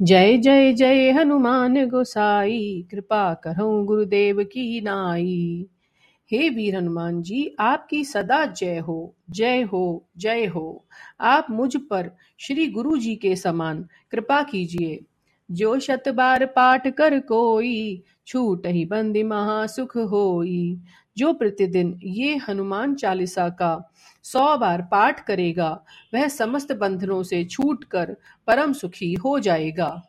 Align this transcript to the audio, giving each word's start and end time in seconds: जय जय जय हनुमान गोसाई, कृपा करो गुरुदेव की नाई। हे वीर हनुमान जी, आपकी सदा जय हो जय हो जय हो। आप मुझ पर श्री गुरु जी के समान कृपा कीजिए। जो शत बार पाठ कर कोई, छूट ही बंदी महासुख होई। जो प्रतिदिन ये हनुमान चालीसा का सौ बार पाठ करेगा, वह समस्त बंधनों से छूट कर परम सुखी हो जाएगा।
जय 0.00 0.36
जय 0.38 0.72
जय 0.72 1.10
हनुमान 1.10 1.88
गोसाई, 1.88 2.86
कृपा 2.90 3.34
करो 3.34 3.84
गुरुदेव 3.84 4.42
की 4.44 4.80
नाई। 4.80 5.66
हे 6.30 6.48
वीर 6.48 6.76
हनुमान 6.76 7.22
जी, 7.22 7.56
आपकी 7.58 8.04
सदा 8.04 8.44
जय 8.46 8.78
हो 8.78 9.14
जय 9.30 9.62
हो 9.62 10.08
जय 10.16 10.46
हो। 10.46 10.84
आप 11.20 11.46
मुझ 11.50 11.76
पर 11.76 12.10
श्री 12.38 12.66
गुरु 12.66 12.96
जी 12.96 13.14
के 13.16 13.36
समान 13.36 13.86
कृपा 14.10 14.42
कीजिए। 14.42 15.00
जो 15.52 15.78
शत 15.78 16.08
बार 16.08 16.46
पाठ 16.46 16.88
कर 16.88 17.18
कोई, 17.20 18.02
छूट 18.26 18.66
ही 18.66 18.84
बंदी 18.84 19.22
महासुख 19.22 19.96
होई। 19.96 20.78
जो 21.16 21.32
प्रतिदिन 21.32 22.00
ये 22.02 22.36
हनुमान 22.36 22.94
चालीसा 22.94 23.48
का 23.48 23.92
सौ 24.22 24.56
बार 24.56 24.82
पाठ 24.82 25.26
करेगा, 25.26 25.84
वह 26.14 26.28
समस्त 26.28 26.72
बंधनों 26.72 27.22
से 27.22 27.44
छूट 27.44 27.84
कर 27.84 28.16
परम 28.46 28.72
सुखी 28.72 29.12
हो 29.14 29.38
जाएगा। 29.38 30.02